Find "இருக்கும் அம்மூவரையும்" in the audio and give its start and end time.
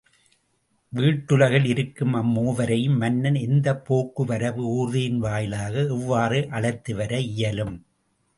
1.65-2.97